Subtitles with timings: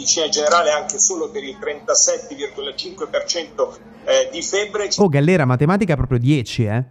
[0.00, 4.88] Medicina generale anche solo per il 37,5% eh, di febbre.
[4.96, 6.84] Oh, Gallera, matematica proprio 10, eh?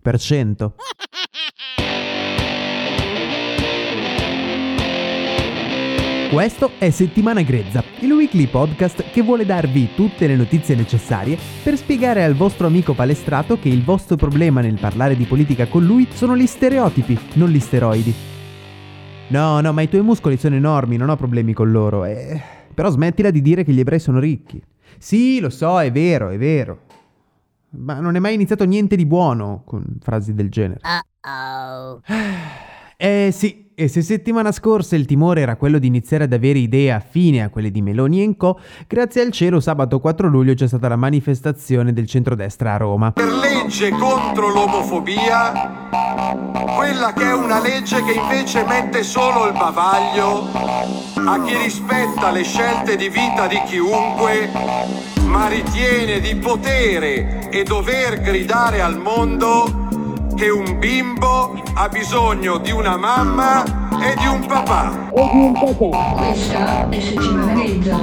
[0.00, 0.76] Per cento.
[6.30, 11.76] Questo è Settimana Grezza, il weekly podcast che vuole darvi tutte le notizie necessarie per
[11.76, 16.06] spiegare al vostro amico palestrato che il vostro problema nel parlare di politica con lui
[16.14, 18.39] sono gli stereotipi, non gli steroidi.
[19.30, 22.04] No, no, ma i tuoi muscoli sono enormi, non ho problemi con loro.
[22.04, 22.40] Eh,
[22.74, 24.60] però smettila di dire che gli ebrei sono ricchi.
[24.98, 26.80] Sì, lo so, è vero, è vero.
[27.70, 30.80] Ma non è mai iniziato niente di buono con frasi del genere.
[30.82, 32.00] Uh-oh.
[32.96, 36.92] Eh sì, e se settimana scorsa il timore era quello di iniziare ad avere idee
[36.92, 40.88] affine a quelle di Meloni e Co, grazie al cielo sabato 4 luglio c'è stata
[40.88, 43.12] la manifestazione del centrodestra a Roma.
[43.12, 45.88] Per legge contro l'omofobia,
[46.74, 50.48] quella che è una legge che invece mette solo il bavaglio
[51.26, 54.50] a chi rispetta le scelte di vita di chiunque,
[55.24, 59.88] ma ritiene di potere e dover gridare al mondo
[60.36, 65.10] che un bimbo ha bisogno di una mamma e di un papà.
[65.14, 65.96] E di un papà.
[66.16, 67.96] Questa è settimana grezza.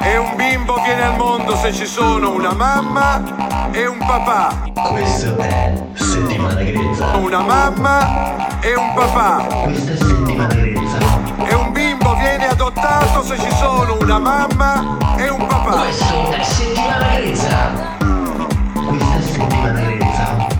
[0.00, 4.70] E un bimbo viene al mondo se ci sono una mamma e un papà.
[4.90, 7.16] Questa è settimana grezza.
[7.16, 9.44] Una mamma e un papà.
[9.64, 10.98] Questa è settimana grezza.
[11.46, 15.78] E un bimbo viene adottato se ci sono una mamma e un papà.
[15.78, 17.72] Questo è settimana grezza.
[18.86, 20.54] Questa è settimana grezza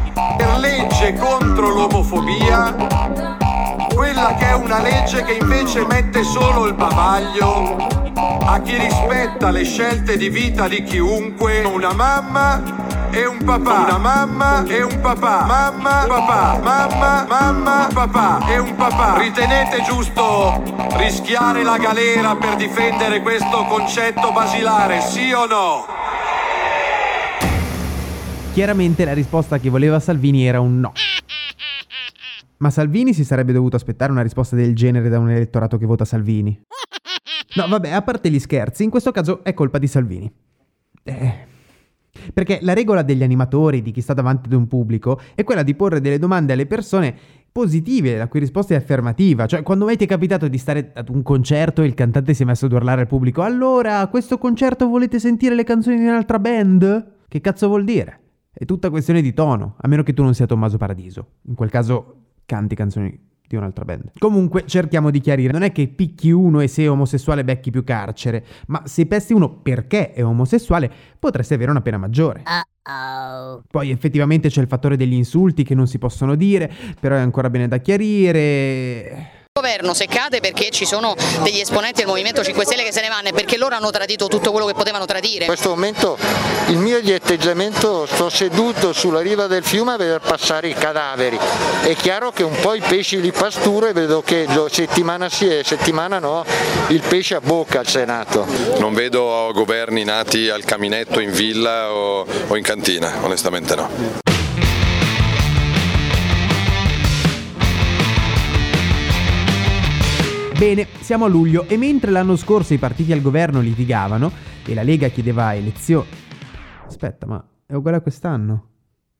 [0.64, 2.74] legge contro l'omofobia,
[4.24, 7.76] quella che è una legge che invece mette solo il bavaglio
[8.46, 12.62] a chi rispetta le scelte di vita di chiunque, una mamma
[13.10, 18.74] e un papà, una mamma e un papà, mamma, papà, mamma, mamma, papà e un
[18.74, 19.18] papà.
[19.18, 20.62] Ritenete giusto
[20.96, 25.86] rischiare la galera per difendere questo concetto basilare, sì o no?
[28.54, 30.92] Chiaramente la risposta che voleva Salvini era un no.
[32.64, 36.06] Ma Salvini si sarebbe dovuto aspettare una risposta del genere da un elettorato che vota
[36.06, 36.58] Salvini.
[37.56, 40.32] No, vabbè, a parte gli scherzi, in questo caso è colpa di Salvini.
[41.02, 41.46] Eh.
[42.32, 45.74] Perché la regola degli animatori, di chi sta davanti ad un pubblico, è quella di
[45.74, 47.14] porre delle domande alle persone
[47.52, 49.44] positive, la cui risposta è affermativa.
[49.44, 52.44] Cioè, quando mai ti è capitato di stare ad un concerto e il cantante si
[52.44, 56.06] è messo ad urlare al pubblico, allora, a questo concerto volete sentire le canzoni di
[56.06, 57.12] un'altra band?
[57.28, 58.20] Che cazzo vuol dire?
[58.50, 61.32] È tutta questione di tono, a meno che tu non sia Tommaso Paradiso.
[61.42, 64.12] In quel caso canti canzoni di un'altra band.
[64.18, 68.44] Comunque cerchiamo di chiarire, non è che picchi uno e sei omosessuale becchi più carcere,
[68.68, 72.42] ma se pesti uno perché è omosessuale potresti avere una pena maggiore.
[72.44, 73.62] Uh-oh.
[73.70, 77.50] Poi effettivamente c'è il fattore degli insulti che non si possono dire, però è ancora
[77.50, 79.33] bene da chiarire.
[79.56, 83.00] Il governo se cade perché ci sono degli esponenti del Movimento 5 Stelle che se
[83.00, 85.44] ne vanno e perché loro hanno tradito tutto quello che potevano tradire.
[85.44, 86.18] In questo momento
[86.70, 91.38] il mio atteggiamento sto seduto sulla riva del fiume a vedere passare i cadaveri.
[91.82, 95.62] È chiaro che un po' i pesci li pasturo e vedo che settimana sì e
[95.62, 96.44] settimana no
[96.88, 98.44] il pesce a bocca al Senato.
[98.78, 104.33] Non vedo governi nati al caminetto in villa o, o in cantina, onestamente no.
[110.56, 114.30] Bene, siamo a luglio e mentre l'anno scorso i partiti al governo litigavano
[114.64, 116.06] e la Lega chiedeva elezioni...
[116.86, 118.68] Aspetta, ma è uguale a quest'anno?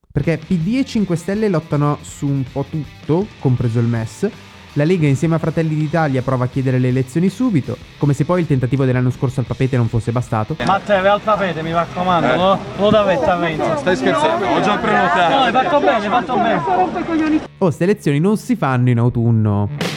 [0.09, 4.29] Perché PD e 5 Stelle lottano su un po' tutto, compreso il MES,
[4.77, 8.39] la Lega insieme a Fratelli d'Italia prova a chiedere le elezioni subito, come se poi
[8.39, 10.55] il tentativo dell'anno scorso al papete non fosse bastato.
[10.65, 12.35] Ma te vai al papete, mi raccomando, eh.
[12.37, 13.77] lo, lo davete a.
[13.77, 14.45] Stai scherzando?
[14.45, 15.33] Ho già prenotato.
[15.33, 17.41] No, hai fatto bene, hai fatto bene.
[17.57, 19.94] Oh, queste elezioni non si fanno in autunno.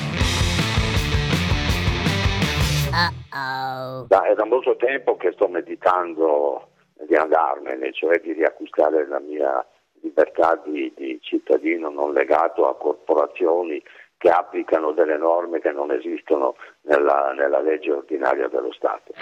[4.06, 6.68] Da, è da molto tempo che sto meditando
[7.06, 9.64] di andarmene, cioè di riacquistare la mia
[10.00, 13.82] libertà di, di cittadino non legato a corporazioni
[14.16, 19.12] che applicano delle norme che non esistono nella, nella legge ordinaria dello Stato.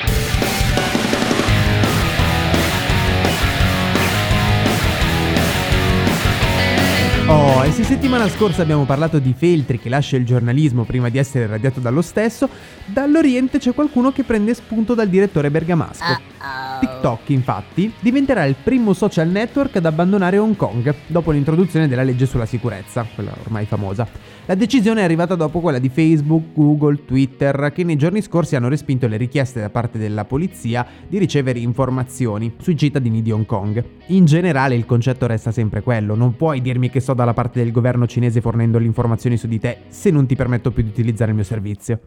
[7.28, 11.18] Oh, e se settimana scorsa abbiamo parlato di Feltri che lascia il giornalismo prima di
[11.18, 12.48] essere radiato dallo stesso,
[12.84, 16.34] dall'Oriente c'è qualcuno che prende spunto dal direttore bergamasco.
[16.78, 22.26] TikTok, infatti, diventerà il primo social network ad abbandonare Hong Kong dopo l'introduzione della legge
[22.26, 24.06] sulla sicurezza, quella ormai famosa.
[24.44, 28.68] La decisione è arrivata dopo quella di Facebook, Google, Twitter, che nei giorni scorsi hanno
[28.68, 33.82] respinto le richieste da parte della polizia di ricevere informazioni sui cittadini di Hong Kong.
[34.08, 37.72] In generale il concetto resta sempre quello, non puoi dirmi che sto dalla parte del
[37.72, 41.30] governo cinese fornendo le informazioni su di te se non ti permetto più di utilizzare
[41.30, 42.02] il mio servizio.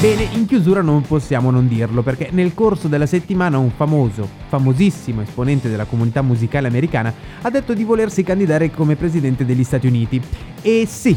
[0.00, 5.20] Bene, in chiusura non possiamo non dirlo perché nel corso della settimana un famoso, famosissimo
[5.20, 7.12] esponente della comunità musicale americana
[7.42, 10.18] ha detto di volersi candidare come presidente degli Stati Uniti.
[10.62, 11.14] E sì,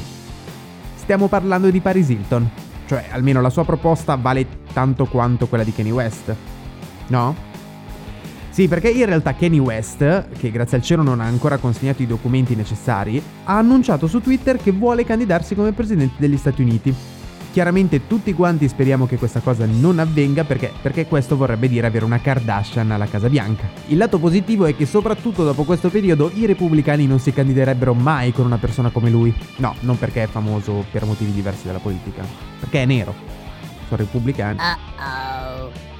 [0.95, 2.49] stiamo parlando di Paris Hilton.
[2.85, 6.35] Cioè, almeno la sua proposta vale tanto quanto quella di Kanye West.
[7.07, 7.33] No?
[8.49, 12.05] Sì, perché in realtà Kanye West, che grazie al cielo non ha ancora consegnato i
[12.05, 17.12] documenti necessari, ha annunciato su Twitter che vuole candidarsi come presidente degli Stati Uniti.
[17.53, 22.03] Chiaramente tutti quanti speriamo che questa cosa non avvenga perché, perché questo vorrebbe dire avere
[22.03, 23.69] una Kardashian alla Casa Bianca.
[23.89, 28.31] Il lato positivo è che soprattutto dopo questo periodo i repubblicani non si candiderebbero mai
[28.31, 29.31] con una persona come lui.
[29.57, 32.25] No, non perché è famoso per motivi diversi dalla politica,
[32.59, 33.13] perché è nero.
[33.87, 34.57] Sono repubblicani.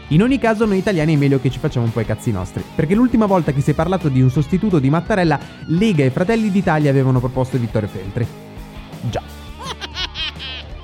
[0.08, 2.64] In ogni caso noi italiani è meglio che ci facciamo un po' i cazzi nostri,
[2.74, 6.50] perché l'ultima volta che si è parlato di un sostituto di Mattarella, Lega e Fratelli
[6.50, 8.43] d'Italia avevano proposto Vittorio Feltri.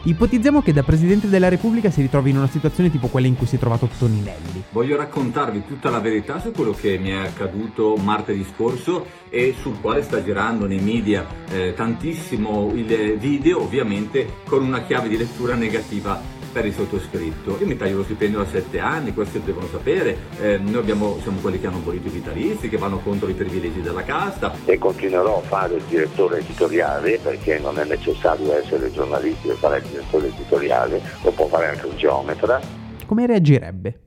[0.01, 3.45] Ipotizziamo che da Presidente della Repubblica si ritrovi in una situazione tipo quella in cui
[3.45, 4.63] si è trovato Toninelli.
[4.71, 9.81] Voglio raccontarvi tutta la verità su quello che mi è accaduto martedì scorso e sul
[9.81, 15.55] quale sta girando nei media eh, tantissimo il video, ovviamente con una chiave di lettura
[15.55, 17.57] negativa per il sottoscritto.
[17.59, 20.17] Io mi taglio lo stipendio da sette anni, questo devono sapere.
[20.41, 23.81] Eh, noi abbiamo, siamo quelli che hanno abolito i vitalizi, che vanno contro i privilegi
[23.81, 24.53] della casta.
[24.65, 29.77] E continuerò a fare il direttore editoriale perché non è necessario essere giornalisti per fare
[29.77, 32.59] il direttore editoriale, lo può fare anche un geometra.
[33.05, 34.01] Come reagirebbe?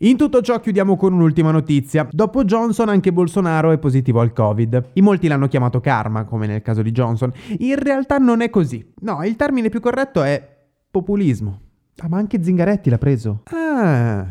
[0.00, 2.06] In tutto ciò chiudiamo con un'ultima notizia.
[2.10, 4.90] Dopo Johnson anche Bolsonaro è positivo al Covid.
[4.94, 7.32] In molti l'hanno chiamato karma, come nel caso di Johnson.
[7.60, 8.92] In realtà non è così.
[9.00, 10.54] No, il termine più corretto è
[10.90, 11.65] populismo.
[12.02, 13.40] Ah, ma anche Zingaretti l'ha preso.
[13.52, 14.26] Ah.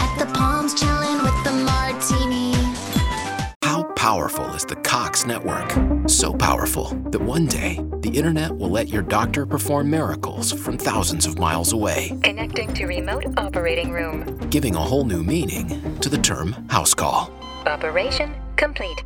[0.00, 2.52] At the palms chilling with the martini.
[3.64, 5.72] How powerful is the Cox network?
[6.08, 11.26] So powerful that one day the internet will let your doctor perform miracles from thousands
[11.26, 14.24] of miles away, Connecting to remote operating room.
[14.50, 15.68] giving a whole new meaning
[16.00, 17.30] to the term house call.
[17.66, 19.02] Operation complete.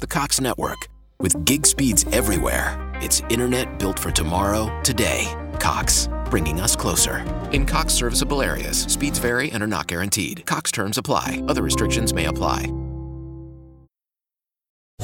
[0.00, 0.88] The Cox network,
[1.20, 5.32] with gig speeds everywhere, it's internet built for tomorrow, today.
[5.58, 7.24] Cox, bringing us closer.
[7.52, 10.46] In Cox serviceable areas, speeds vary and are not guaranteed.
[10.46, 12.72] Cox terms apply, other restrictions may apply.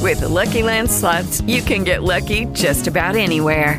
[0.01, 3.79] With the Lucky Land slots, you can get lucky just about anywhere.